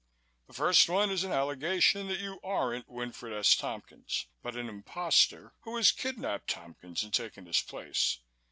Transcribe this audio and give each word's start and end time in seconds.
"The 0.47 0.53
first 0.55 0.89
one 0.89 1.11
is 1.11 1.23
an 1.23 1.31
allegation 1.31 2.07
that 2.07 2.19
you 2.19 2.39
aren't 2.43 2.89
Winfred 2.89 3.33
S. 3.37 3.55
Tompkins, 3.55 4.25
but 4.41 4.55
an 4.55 4.67
imposter 4.67 5.53
who 5.59 5.77
has 5.77 5.91
kidnapped 5.91 6.47
Tompkins 6.49 7.03
and 7.03 7.13
taken 7.13 7.45
his 7.45 7.61
place. 7.61 8.17